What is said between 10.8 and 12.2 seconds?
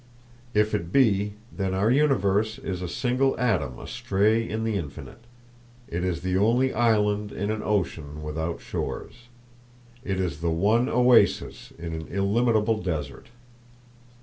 oasis in an